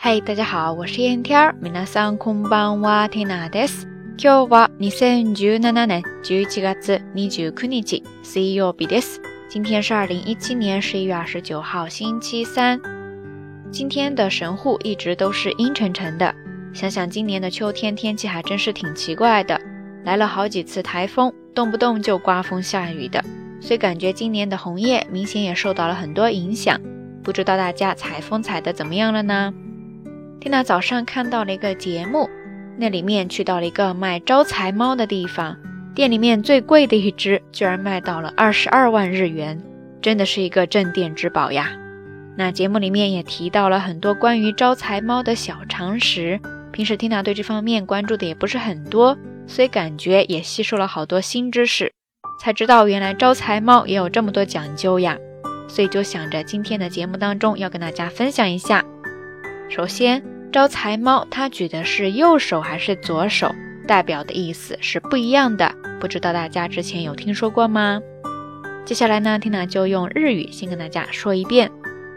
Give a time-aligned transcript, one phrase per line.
[0.00, 1.54] 嗨，大家好，我是燕天儿。
[1.60, 3.86] 皆さんこんばんは、テナです。
[4.16, 9.20] 今日は二千十七年十一月二十九日、水曜日です。
[9.48, 12.80] 今天是二零一七年十一月二十九号，星期三。
[13.72, 16.34] 今天的神户一直都是阴沉沉的。
[16.72, 19.60] 想想今年的秋天天气还真是挺奇怪的，
[20.04, 23.24] 来了好几次台风，动不动就刮风下雨的。
[23.60, 26.80] 所以感觉今年的红叶明显也受到了很多影响。
[27.24, 29.52] 不知道大家采风采的怎么样了呢？
[30.41, 32.27] 天娜早上看到了一个节目，
[32.75, 35.55] 那里面去到了一个卖招财猫的地方，
[35.93, 39.61] 店里面最贵的一只居然卖到了二十二万日元，
[40.01, 41.69] 真的是一个镇店之宝呀。
[42.35, 46.39] 那节目里面也提到了很多关于招财猫的小常识，
[46.71, 51.93] 平时天娜对这方面关注的也不是很多，所以感觉也吸收了好多新知识，
[52.41, 55.15] 才知道原来招财猫也有这么多讲究呀。
[55.67, 58.83] 所以就想着今天的节目当中要跟大家分享一下。
[59.69, 60.21] 首先，
[60.52, 63.54] 招财猫它举的是右手还是左手，
[63.86, 65.74] 代表的意思是不一样的。
[66.00, 68.00] 不知道大家之前有听说过吗？
[68.84, 71.70] 接下来呢，Tina 就用日语先跟大家说一遍。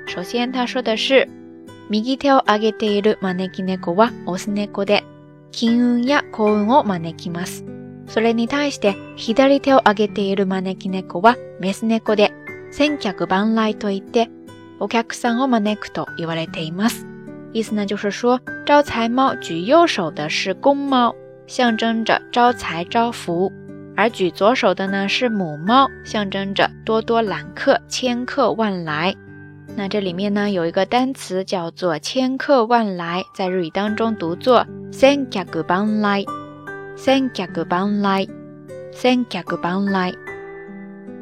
[0.07, 1.27] 首先，他说的是：
[1.89, 5.03] 右手を上げている招き猫はオス猫で、
[5.51, 7.65] 金運や幸運を招きます。
[8.07, 12.31] それに対して左手を上げている招き猫はメス猫で、
[12.71, 14.29] 千客万来といって
[14.79, 17.07] お客さんを招くと言われています。
[17.54, 21.14] 意思呢，就是说招财猫举右手的是公猫，
[21.46, 23.48] 象征着招财招福；
[23.96, 29.14] 而举左手的呢是母猫，象征着多多揽客、千客万来。
[29.76, 40.12] 那这里面呢有一个单词叫做千客万来，在日语当中读作 “senkaku banlai”，“senkaku banlai”，“senkaku banlai”。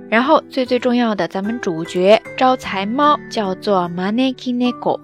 [0.09, 4.99] 然后最最重要的，咱们主角招财猫叫做 “maneki neko”。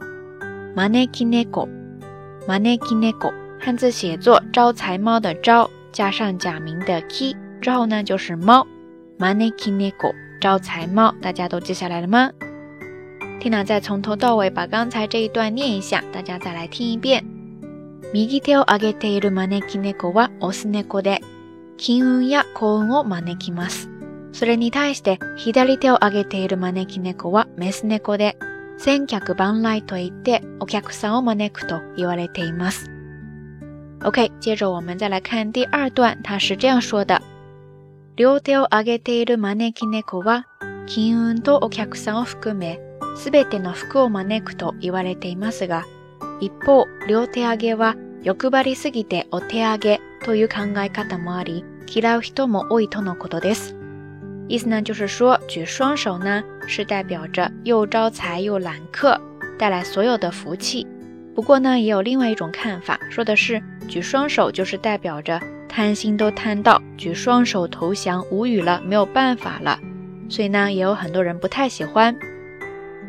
[0.79, 8.65] Maneki neko，maneki neko，汉字写作招财猫的招，加上假名的 ki 之后呢，就是猫。
[9.19, 12.31] maneki neko，招财猫，大家都记下来了吗
[13.41, 17.25] ？Tina 再从头到尾把刚才这一段念一下，大家再来听一遍。
[18.15, 21.21] 右手を上げている招き猫はオス猫で、
[21.77, 23.91] 金運や幸運を招きます。
[24.31, 28.37] それに対して左手を上げている招き猫はメス猫で、
[28.79, 32.91] 千客万来と言ってお客さんを招くと言われています。
[34.01, 37.21] OK，接着我们再来看第二段，它是这样说的：
[38.17, 40.47] 両手を上げている招き猫は
[40.87, 42.81] 金運とお客さんを含め
[43.17, 45.85] すべての福を招くと言われていますが、
[46.41, 53.75] 一方、両手上げは欲張りすぎてお手上げという考え方もあり、嫌う人も多いとのことです。
[54.48, 59.20] 意思呢，就是说举双手呢，是代表着又招财又揽客，
[59.58, 60.86] 带来所有的福气。
[61.34, 69.80] 不过呢，也有另外一种看法，说的是举双手就是代表着贪心都贪到举双手投降，无语了，没有办法了。
[70.30, 72.16] 所以呢，也有很多人不太喜欢。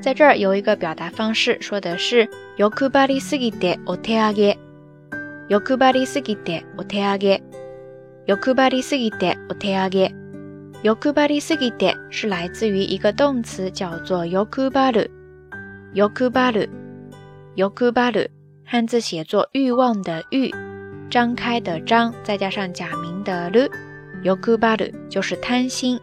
[0.00, 4.56] 在这儿有一个表达方式，说的是欲張りすぎてお手上げ，
[5.48, 7.42] 欲張りすぎてお手上げ，
[8.26, 10.17] 欲張りすぎてお手上げ。
[10.82, 15.10] 欲張りすぎて是来自于一个动词，叫做欲張る。
[15.94, 16.68] 欲張る，
[17.56, 18.28] 欲張る，
[18.64, 20.50] 汉字写作欲望的欲，
[21.08, 23.70] 张开的张，再加上假名的る。
[24.22, 25.98] 欲張る就是贪心。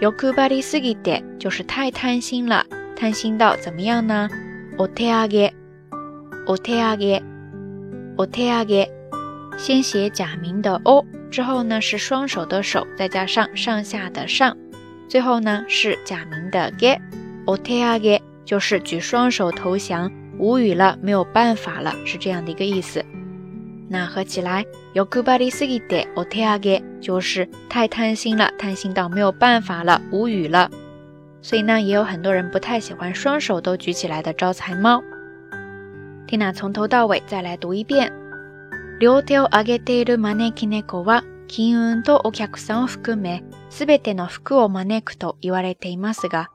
[0.00, 2.64] 欲張りすぎて就是太贪心了，
[2.96, 4.28] 贪心到怎么样呢？
[4.78, 4.88] お
[9.59, 11.05] 先写假名的 o，。
[11.29, 14.55] 之后呢是双手的手，再加上上下的上，
[15.07, 20.09] 最后呢是假名的 ge，o te a ge 就是举双手投降，
[20.39, 23.03] 无语了，没有办法了，是这样的一个意思。
[23.89, 24.65] 那合起来
[24.95, 30.71] ，yokubari sugite o t a ge，就是太贪心了，贪心到没有办法了，无语了。
[31.41, 35.03] 所以呢，也有很多人不太喜欢双手都举起来的招财猫。
[36.25, 38.11] 听娜从头到尾再来读一遍。
[38.99, 46.49] 両手を上げている招き猫は、金運とお客さんを含め、すべての福を招くと言われていますが、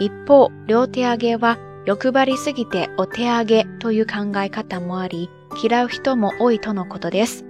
[0.00, 5.28] 一方、両手上げは欲張りすぎてお手上げという考え方もあり、
[5.62, 7.44] 嫌う人も多いとのことです。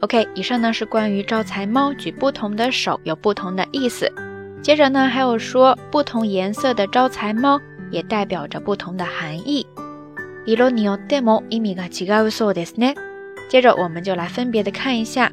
[0.00, 4.12] OK，以上呢是关于招财猫举不同的手有不同的意思。
[4.62, 7.60] 接着呢还有说不同颜色的招财猫
[7.92, 9.66] 也代表着不同的含义。
[10.46, 12.94] 色によっても意味が違うそうですね。
[13.49, 15.31] 接着我们就来分别的看一下，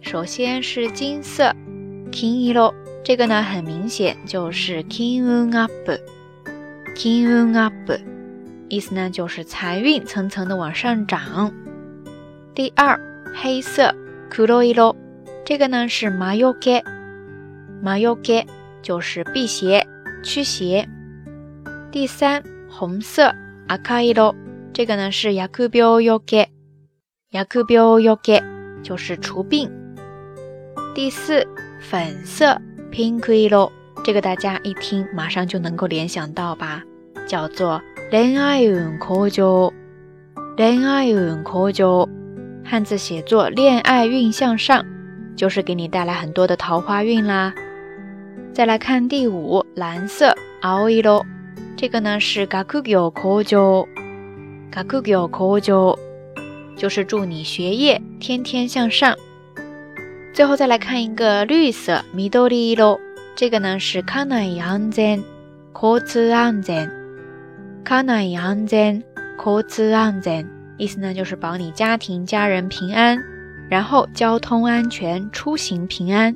[0.00, 1.54] 首先是金色
[2.10, 5.70] 金色，这个呢很明显就是金运 up，
[6.94, 7.72] 金运 up，
[8.68, 11.52] 意思呢就是财运层层的往上涨。
[12.54, 13.00] 第二，
[13.34, 13.94] 黑色
[14.30, 14.94] 黒色，
[15.44, 16.82] 这个呢是マヨゲ，
[17.82, 18.46] マヨゲ
[18.82, 19.86] 就是辟邪
[20.22, 20.86] 驱邪。
[21.90, 23.34] 第三，红色
[23.68, 24.34] 赤色，
[24.72, 26.46] 这个呢是ヤクビオヨゲ，
[27.32, 28.42] ヤクビオヨゲ
[28.82, 29.70] 就是除病。
[30.94, 31.46] 第四，
[31.80, 32.60] 粉色
[32.92, 33.72] pink色。
[34.04, 36.82] 这个大家一听马上就能够联想到吧，
[37.26, 37.80] 叫做
[38.10, 39.72] 恋爱运可就，
[40.58, 42.06] 恋爱运可就，
[42.62, 44.84] 汉字写作恋爱运向上，
[45.34, 47.54] 就是给你带来很多的桃花运啦。
[48.52, 51.24] 再来看第五，蓝色青色，
[51.78, 53.88] 这个呢是学業可就，
[54.70, 55.60] 学業可
[56.77, 59.15] 就，是祝你学业天天向上。
[60.33, 62.99] 最后再来看一个绿色緑色。
[63.35, 65.21] 这个呢是家内安全、
[65.73, 66.89] 交通安全、
[67.83, 69.03] 家内安全、
[69.37, 70.47] 交通安全，
[70.77, 73.19] 意思呢就是保你家庭家人平安，
[73.69, 76.33] 然后交通安全、出行平安。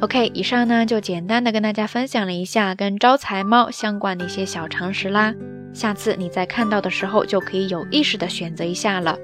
[0.00, 5.34] OK，以上呢就简单的跟大家分享了一下跟招财猫相关的一些小常识啦。
[5.72, 9.16] 下次你在看到的时候就可以有意识的选择一下了。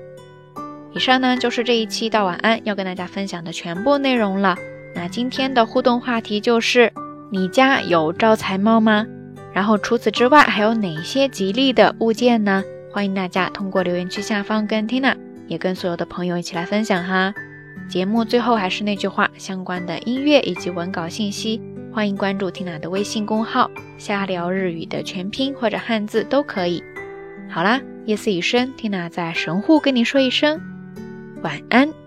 [0.94, 4.56] 以上呢就是这一期到晚安要跟大家分享的全部内容了。
[4.94, 6.92] 那今天的互动话题就是：
[7.30, 9.06] 你家有招财猫吗？
[9.54, 12.62] 然后除此之外还有哪些吉利的物件呢？
[12.92, 15.16] 欢迎大家通过留言区下方跟 Tina，
[15.46, 17.32] 也跟所有的朋友一起来分享哈。
[17.88, 21.58] 节目最后还是那句话，相关的音乐以及文稿信息，
[21.90, 26.84] 欢迎关注 Tina 的微信公号“瞎聊日语”的全拼或者汉字都可以。
[27.50, 30.60] 好啦，夜色已深，Tina 在神户跟你说一声
[31.42, 32.01] 晚安。